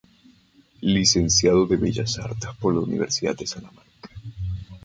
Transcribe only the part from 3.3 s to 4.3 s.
de Salamanca.